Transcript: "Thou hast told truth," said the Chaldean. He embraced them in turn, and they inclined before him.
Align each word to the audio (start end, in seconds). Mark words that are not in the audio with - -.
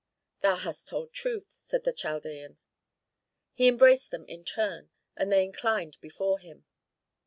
"Thou 0.39 0.55
hast 0.55 0.87
told 0.87 1.13
truth," 1.13 1.51
said 1.51 1.83
the 1.83 1.93
Chaldean. 1.93 2.57
He 3.53 3.67
embraced 3.67 4.09
them 4.09 4.25
in 4.25 4.43
turn, 4.43 4.89
and 5.15 5.31
they 5.31 5.43
inclined 5.45 6.01
before 6.01 6.39
him. 6.39 6.65